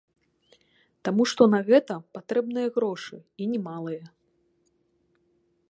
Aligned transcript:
Таму 1.09 1.23
што 1.31 1.41
на 1.53 1.59
гэта 1.67 1.93
патрэбныя 2.17 2.67
грошы, 2.77 3.15
і 3.45 3.49
немалыя. 3.53 4.13